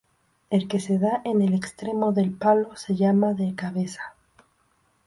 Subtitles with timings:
[0.49, 4.15] El que se da en el extremo del palo se llama "de cabeza".